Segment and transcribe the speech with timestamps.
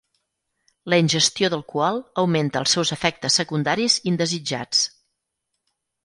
[0.91, 4.81] La ingestió d'alcohol augmenta els seus efectes secundaris indesitjats.